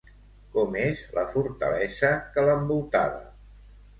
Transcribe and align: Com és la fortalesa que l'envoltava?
Com 0.53 0.77
és 0.83 1.01
la 1.17 1.25
fortalesa 1.33 2.11
que 2.37 2.47
l'envoltava? 2.47 3.21